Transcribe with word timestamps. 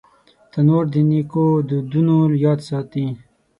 تنور 0.51 0.85
د 0.93 0.95
نیکو 1.09 1.45
دودونو 1.67 2.17
یاد 2.45 2.59
ساتي 2.69 3.05